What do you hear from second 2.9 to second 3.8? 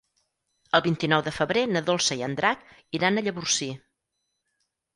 iran a Llavorsí.